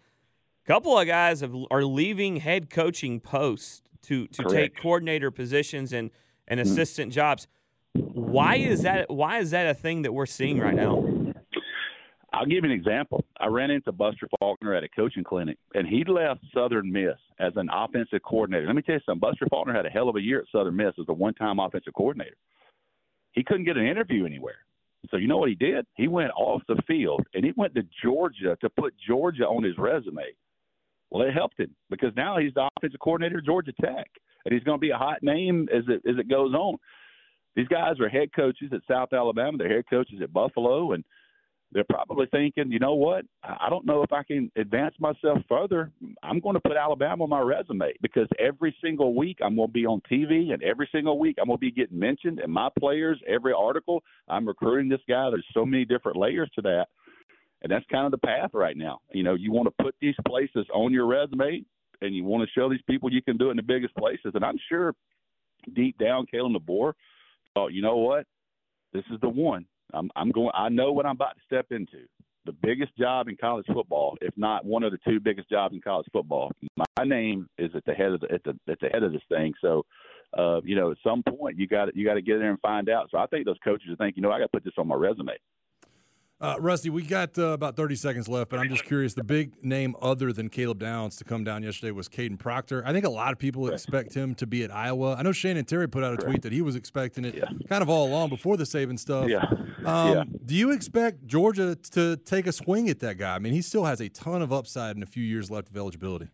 a 0.65 0.67
couple 0.69 0.97
of 0.97 1.09
guys 1.09 1.41
have, 1.41 1.53
are 1.73 1.83
leaving 1.83 2.37
head 2.37 2.71
coaching 2.71 3.19
posts 3.19 3.83
to 4.03 4.29
to 4.29 4.45
Correct. 4.45 4.55
take 4.55 4.83
coordinator 4.83 5.33
positions 5.33 5.93
and 5.93 6.11
and 6.47 6.61
mm-hmm. 6.61 6.71
assistant 6.71 7.13
jobs. 7.13 7.49
Why 7.95 8.57
is 8.57 8.83
that? 8.83 9.11
Why 9.11 9.39
is 9.39 9.51
that 9.51 9.67
a 9.67 9.75
thing 9.75 10.03
that 10.03 10.13
we're 10.13 10.27
seeing 10.27 10.61
right 10.61 10.75
now? 10.75 11.03
I'll 12.33 12.47
give 12.47 12.65
you 12.65 12.71
an 12.71 12.71
example. 12.71 13.25
I 13.41 13.47
ran 13.47 13.71
into 13.71 13.91
Buster 13.91 14.29
Faulkner 14.39 14.75
at 14.75 14.85
a 14.85 14.89
coaching 14.89 15.25
clinic, 15.25 15.59
and 15.75 15.87
he 15.87 16.05
left 16.05 16.41
Southern 16.55 16.93
Miss 16.93 17.17
as 17.41 17.53
an 17.57 17.69
offensive 17.73 18.23
coordinator. 18.23 18.67
Let 18.67 18.77
me 18.77 18.83
tell 18.83 18.95
you 18.95 19.01
something. 19.05 19.21
Buster 19.21 19.47
Faulkner 19.51 19.75
had 19.75 19.87
a 19.87 19.91
hell 19.91 20.09
of 20.09 20.17
a 20.17 20.21
year 20.21 20.41
at 20.41 20.47
Southern 20.53 20.77
Miss 20.77 20.95
as 21.01 21.07
a 21.09 21.13
one-time 21.13 21.59
offensive 21.59 21.95
coordinator. 21.95 22.37
He 23.33 23.43
couldn't 23.43 23.65
get 23.65 23.77
an 23.77 23.87
interview 23.87 24.27
anywhere. 24.27 24.59
So 25.11 25.17
you 25.17 25.29
know 25.29 25.39
what 25.39 25.49
he 25.49 25.55
did? 25.55 25.87
He 25.95 26.09
went 26.09 26.31
off 26.37 26.63
the 26.69 26.81
field 26.87 27.23
and 27.35 27.45
he 27.45 27.53
went 27.57 27.75
to 27.75 27.83
Georgia 28.03 28.57
to 28.61 28.69
put 28.71 28.95
Georgia 29.09 29.45
on 29.45 29.65
his 29.65 29.79
resume. 29.79 30.25
Well, 31.11 31.27
it 31.27 31.33
helped 31.33 31.59
him 31.59 31.75
because 31.89 32.13
now 32.17 32.39
he's 32.39 32.55
the 32.55 32.69
offensive 32.77 33.01
coordinator 33.01 33.39
at 33.39 33.45
Georgia 33.45 33.73
Tech, 33.81 34.09
and 34.45 34.55
he's 34.55 34.63
going 34.63 34.79
to 34.79 34.81
be 34.81 34.91
a 34.91 34.97
hot 34.97 35.23
name 35.23 35.69
as 35.75 35.85
it 35.89 36.09
as 36.09 36.19
it 36.19 36.29
goes 36.29 36.55
on. 36.55 36.77
These 37.57 37.69
guys 37.69 37.99
are 37.99 38.09
head 38.09 38.29
coaches 38.35 38.71
at 38.73 38.83
South 38.89 39.13
Alabama. 39.13 39.59
They're 39.59 39.75
head 39.75 39.85
coaches 39.91 40.21
at 40.23 40.33
Buffalo, 40.33 40.93
and 40.93 41.05
they're 41.73 41.85
probably 41.85 42.27
thinking, 42.33 42.73
you 42.73 42.81
know 42.81 42.95
what? 42.95 43.25
I 43.45 43.69
don't 43.71 43.87
know 43.87 44.03
if 44.03 44.13
I 44.13 44.25
can 44.25 44.51
advance 44.57 44.95
myself 44.99 45.39
further. 45.49 45.93
I'm 46.23 46.41
going 46.41 46.55
to 46.55 46.61
put 46.61 46.77
Alabama 46.77 47.25
on 47.25 47.31
my 47.31 47.41
resume 47.41 47.93
because 48.03 48.27
every 48.41 48.75
single 48.83 49.15
week 49.15 49.39
I'm 49.43 49.55
going 49.55 49.69
to 49.69 49.73
be 49.73 49.87
on 49.87 50.03
TV, 50.11 50.53
and 50.53 50.63
every 50.65 50.89
single 50.91 51.19
week 51.19 51.37
I'm 51.41 51.47
going 51.47 51.59
to 51.59 51.61
be 51.61 51.71
getting 51.71 51.99
mentioned. 51.99 52.41
And 52.41 52.53
my 52.53 52.69
players, 52.79 53.21
every 53.29 53.53
article, 53.53 54.03
I'm 54.29 54.49
recruiting 54.49 54.89
this 54.89 55.01
guy. 55.09 55.31
There's 55.31 55.47
so 55.55 55.65
many 55.65 55.85
different 55.85 56.17
layers 56.17 56.51
to 56.57 56.63
that, 56.63 56.87
and 57.63 57.71
that's 57.71 57.87
kind 57.91 58.05
of 58.05 58.11
the 58.11 58.27
path 58.27 58.51
right 58.53 58.77
now. 58.77 58.99
You 59.13 59.23
know, 59.23 59.35
you 59.35 59.53
want 59.53 59.69
to 59.69 59.85
put 59.85 59.95
these 60.01 60.17
places 60.27 60.67
on 60.75 60.93
your 60.93 61.07
resume, 61.07 61.63
and 62.01 62.17
you 62.17 62.25
want 62.25 62.43
to 62.43 62.51
show 62.53 62.69
these 62.69 62.83
people 62.89 63.13
you 63.13 63.23
can 63.23 63.37
do 63.37 63.49
it 63.49 63.53
in 63.53 63.57
the 63.59 63.63
biggest 63.63 63.95
places. 63.95 64.33
And 64.35 64.45
I'm 64.45 64.59
sure 64.69 64.93
deep 65.75 65.99
down, 65.99 66.27
Kalen 66.35 66.57
DeBoer 66.57 66.95
thought, 67.55 67.69
you 67.69 67.83
know 67.83 67.99
what? 67.99 68.27
This 68.93 69.05
is 69.13 69.21
the 69.21 69.29
one 69.29 69.67
I'm, 69.95 70.11
I'm 70.17 70.31
going. 70.31 70.51
I 70.55 70.69
know 70.69 70.93
what 70.93 71.07
I'm 71.07 71.17
about 71.17 71.37
to 71.37 71.43
step 71.47 71.67
into. 71.71 72.07
The 72.47 72.53
biggest 72.53 72.97
job 72.97 73.29
in 73.29 73.37
college 73.37 73.67
football, 73.73 74.17
if 74.21 74.33
not 74.37 74.65
one 74.65 74.83
of 74.83 74.93
the 74.93 74.99
two 75.07 75.21
biggest 75.21 75.51
jobs 75.51 75.75
in 75.75 75.81
college 75.81 76.07
football. 76.13 76.51
My 76.79 77.05
name 77.05 77.47
is 77.59 77.71
at 77.75 77.85
the 77.85 77.93
head 77.93 78.13
of 78.13 78.21
the, 78.21 78.33
at 78.33 78.43
the 78.45 78.59
at 78.71 78.81
the 78.81 78.89
head 78.89 79.03
of 79.03 79.13
this 79.13 79.23
thing. 79.29 79.53
So, 79.61 79.85
uh, 80.37 80.61
you 80.65 80.75
know, 80.75 80.91
at 80.91 80.97
some 81.05 81.23
point 81.23 81.59
you 81.59 81.67
got 81.67 81.95
you 81.95 82.05
got 82.05 82.15
to 82.15 82.23
get 82.23 82.37
in 82.37 82.41
there 82.41 82.51
and 82.51 82.61
find 82.61 82.89
out. 82.89 83.09
So 83.11 83.19
I 83.19 83.27
think 83.27 83.45
those 83.45 83.59
coaches 83.63 83.89
think, 83.99 84.17
you 84.17 84.23
know, 84.23 84.33
I 84.33 84.39
got 84.39 84.47
to 84.47 84.53
put 84.53 84.65
this 84.65 84.75
on 84.79 84.89
my 84.89 84.95
resume. 84.95 85.37
Uh, 86.43 86.57
Rusty, 86.59 86.89
we 86.89 87.03
got 87.03 87.39
uh, 87.39 87.49
about 87.49 87.77
30 87.77 87.97
seconds 87.97 88.27
left, 88.27 88.51
but 88.51 88.59
I'm 88.59 88.71
just 88.71 88.85
curious. 88.85 89.13
The 89.13 89.23
big 89.23 89.63
name 89.63 89.95
other 90.01 90.33
than 90.33 90.49
Caleb 90.49 90.79
Downs 90.79 91.17
to 91.17 91.25
come 91.25 91.45
down 91.45 91.63
yesterday 91.63 91.91
was 91.91 92.09
Kadyn 92.09 92.39
Proctor. 92.39 92.83
I 92.87 92.95
think 92.95 93.05
a 93.05 93.11
lot 93.11 93.33
of 93.33 93.39
people 93.39 93.69
expect 93.71 94.15
him 94.15 94.35
to 94.37 94.47
be 94.47 94.65
at 94.65 94.75
Iowa. 94.75 95.17
I 95.17 95.23
know 95.23 95.33
Shannon 95.33 95.67
Terry 95.67 95.87
put 95.87 96.03
out 96.03 96.15
a 96.15 96.17
tweet 96.17 96.41
that 96.41 96.53
he 96.53 96.63
was 96.63 96.77
expecting 96.77 97.27
it 97.27 97.35
yeah. 97.35 97.45
kind 97.69 97.83
of 97.83 97.91
all 97.91 98.09
along 98.09 98.31
before 98.31 98.57
the 98.57 98.65
Saban 98.65 98.99
stuff. 98.99 99.29
Yeah. 99.29 99.45
Um, 99.85 100.17
yeah. 100.17 100.25
Do 100.47 100.55
you 100.55 100.71
expect 100.71 101.27
Georgia 101.27 101.77
to 101.77 102.17
take 102.17 102.47
a 102.47 102.53
swing 102.53 102.89
at 102.89 103.01
that 103.01 103.19
guy? 103.19 103.35
I 103.35 103.39
mean, 103.39 103.53
he 103.53 103.61
still 103.61 103.85
has 103.85 104.01
a 104.01 104.09
ton 104.09 104.41
of 104.41 104.51
upside 104.51 104.97
and 104.97 105.03
a 105.03 105.07
few 105.07 105.23
years 105.23 105.51
left 105.51 105.69
of 105.69 105.77
eligibility. 105.77 106.29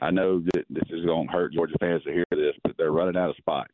I 0.00 0.10
know 0.10 0.40
that 0.40 0.64
this 0.70 0.84
is 0.88 1.04
going 1.04 1.26
to 1.26 1.32
hurt 1.32 1.52
Georgia 1.52 1.74
fans 1.80 2.02
to 2.04 2.12
hear 2.12 2.24
this, 2.30 2.54
but 2.62 2.76
they're 2.78 2.92
running 2.92 3.16
out 3.16 3.28
of 3.28 3.36
spots 3.36 3.72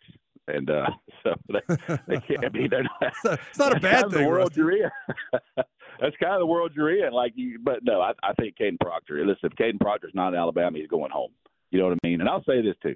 and 0.49 0.69
uh, 0.69 0.91
so 1.25 1.35
they, 1.49 1.97
they 2.07 2.21
can't 2.21 2.53
be. 2.53 2.69
They're 2.69 2.85
not, 2.85 3.15
it's 3.51 3.59
not 3.59 3.77
a 3.77 3.81
bad 3.81 4.11
thing. 4.11 4.23
The 4.23 4.29
world 4.29 4.57
you're 4.57 4.73
in. 4.73 4.91
that's 5.57 6.17
kind 6.21 6.35
of 6.35 6.41
the 6.41 6.47
world 6.47 6.73
you're 6.75 7.07
in. 7.07 7.13
Like, 7.13 7.33
you, 7.35 7.59
but 7.63 7.81
no, 7.83 8.01
I, 8.01 8.13
I 8.23 8.33
think 8.35 8.57
Kadyn 8.59 8.79
Proctor. 8.81 9.25
Listen, 9.27 9.51
if 9.51 9.53
Kadyn 9.53 9.81
Proctor's 9.81 10.15
not 10.15 10.29
in 10.29 10.39
Alabama, 10.39 10.79
he's 10.79 10.89
going 10.89 11.11
home. 11.11 11.33
You 11.71 11.81
know 11.81 11.89
what 11.89 11.99
I 12.03 12.07
mean? 12.07 12.21
And 12.21 12.29
I'll 12.29 12.45
say 12.45 12.63
this 12.63 12.77
too: 12.83 12.95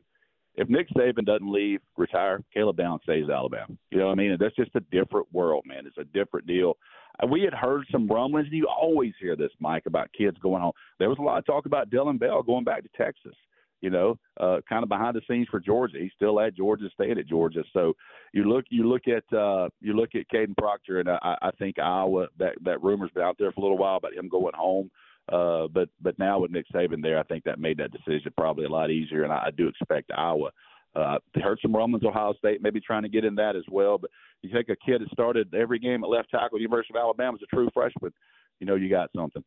if 0.55 0.69
Nick 0.69 0.89
Saban 0.91 1.25
doesn't 1.25 1.51
leave, 1.51 1.81
retire, 1.97 2.43
Caleb 2.53 2.77
Downs 2.77 3.01
stays 3.05 3.25
at 3.25 3.35
Alabama. 3.35 3.75
You 3.91 3.99
know 3.99 4.07
what 4.07 4.13
I 4.13 4.17
mean? 4.17 4.33
And 4.33 4.41
that's 4.41 4.57
just 4.57 4.75
a 4.75 4.81
different 4.93 5.27
world, 5.33 5.65
man. 5.67 5.87
It's 5.87 5.99
a 5.99 6.05
different 6.05 6.47
deal. 6.47 6.77
Uh, 7.23 7.27
we 7.27 7.43
had 7.43 7.55
heard 7.55 7.87
some 7.91 8.07
rumblings, 8.07 8.47
and 8.47 8.57
you 8.57 8.67
always 8.67 9.13
hear 9.21 9.37
this, 9.37 9.51
Mike, 9.59 9.85
about 9.87 10.13
kids 10.17 10.37
going 10.41 10.63
home. 10.63 10.73
There 10.99 11.09
was 11.09 11.19
a 11.19 11.23
lot 11.23 11.39
of 11.39 11.47
talk 11.47 11.67
about 11.67 11.91
Dillon 11.91 12.19
Bell 12.19 12.43
going 12.43 12.65
back 12.65 12.83
to 12.83 12.89
Texas 12.97 13.35
you 13.81 13.91
know, 13.91 14.19
uh, 14.41 14.59
kind 14.69 14.83
of 14.83 14.89
behind 14.89 15.15
the 15.17 15.21
scenes 15.29 15.49
for 15.51 15.61
Georgia. 15.61 15.99
He's 16.01 16.13
still 16.15 16.41
at 16.41 16.57
Georgia, 16.57 16.89
staying 16.93 17.19
at 17.19 17.27
Georgia. 17.27 17.63
So 17.73 17.95
you 18.33 18.45
look, 18.45 18.65
you 18.71 18.89
look 18.89 19.03
at, 19.07 19.37
uh, 19.37 19.69
you 19.81 19.95
look 19.95 20.11
at 20.15 20.29
Kadyn 20.33 20.57
Proctor, 20.57 21.01
and 21.01 21.09
I, 21.09 21.37
I 21.43 21.51
think 21.59 21.79
Iowa. 21.79 22.29
That 22.39 22.55
that 22.65 22.83
rumor's 22.83 23.11
been 23.13 23.23
out 23.23 23.37
there 23.39 23.53
for 23.53 23.61
a 23.61 23.63
little 23.63 23.79
while 23.79 23.97
about 23.97 24.15
him 24.15 24.29
going 24.29 24.55
home. 24.55 24.91
Uh, 25.31 25.69
but 25.69 25.89
but 26.01 26.19
now 26.19 26.39
with 26.39 26.51
Nick 26.51 26.67
Saban 26.75 27.03
there, 27.03 27.19
I 27.19 27.23
think 27.25 27.45
that 27.45 27.59
made 27.59 27.79
that 27.79 27.93
decision 27.93 28.33
probably 28.37 28.65
a 28.65 28.71
lot 28.71 28.91
easier, 28.91 29.25
and 29.25 29.33
I, 29.33 29.45
I 29.47 29.51
do 29.51 29.69
expect 29.69 30.11
Iowa. 30.17 30.51
Uh, 30.97 31.19
heard 31.35 31.59
some 31.61 31.77
rumblings 31.77 32.05
Ohio 32.05 32.33
State 32.35 32.63
maybe 32.63 32.81
trying 32.81 33.03
to 33.03 33.09
get 33.09 33.25
in 33.25 33.35
that 33.37 33.55
as 33.55 33.63
well. 33.71 33.99
But 33.99 34.11
you 34.43 34.51
take 34.51 34.71
a 34.71 34.77
kid 34.77 35.03
that 35.03 35.11
started 35.13 35.55
every 35.55 35.79
game 35.79 36.03
at 36.03 36.11
left 36.11 36.31
tackle, 36.31 36.59
University 36.59 36.95
of 36.97 37.01
Alabama, 37.01 37.37
is 37.37 37.43
a 37.43 37.55
true 37.55 37.69
freshman. 37.73 38.13
You 38.59 38.67
know 38.67 38.75
you 38.75 38.89
got 38.89 39.11
something. 39.15 39.45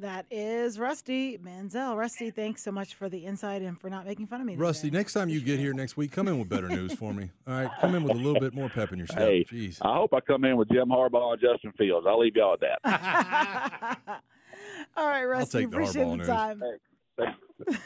That 0.00 0.24
is 0.30 0.78
Rusty 0.78 1.36
Mansell. 1.42 1.94
Rusty, 1.94 2.30
thanks 2.30 2.62
so 2.62 2.72
much 2.72 2.94
for 2.94 3.10
the 3.10 3.18
insight 3.18 3.60
and 3.60 3.78
for 3.78 3.90
not 3.90 4.06
making 4.06 4.28
fun 4.28 4.40
of 4.40 4.46
me. 4.46 4.56
Rusty, 4.56 4.88
today. 4.88 4.96
next 4.96 5.12
time 5.12 5.28
you 5.28 5.42
get 5.42 5.58
here 5.58 5.74
next 5.74 5.98
week, 5.98 6.10
come 6.10 6.26
in 6.26 6.38
with 6.38 6.48
better 6.48 6.70
news 6.70 6.94
for 6.94 7.12
me. 7.12 7.30
All 7.46 7.52
right, 7.52 7.70
come 7.82 7.94
in 7.94 8.02
with 8.04 8.12
a 8.12 8.18
little 8.18 8.40
bit 8.40 8.54
more 8.54 8.70
pep 8.70 8.92
in 8.92 8.98
your 8.98 9.06
step. 9.06 9.18
Hey, 9.18 9.44
Jeez. 9.44 9.76
I 9.82 9.94
hope 9.94 10.14
I 10.14 10.20
come 10.20 10.46
in 10.46 10.56
with 10.56 10.70
Jim 10.70 10.88
Harbaugh 10.88 11.34
and 11.34 11.42
Justin 11.42 11.72
Fields. 11.76 12.06
I'll 12.08 12.18
leave 12.18 12.34
y'all 12.34 12.54
at 12.54 12.60
that. 12.82 13.98
All 14.96 15.06
right, 15.06 15.24
Rusty, 15.24 15.58
I'll 15.58 15.64
take 15.64 15.74
appreciate 15.74 16.10
the, 16.10 16.16
the 16.16 16.26
time. 16.26 16.62
Thanks. 17.18 17.36
Thanks. 17.66 17.82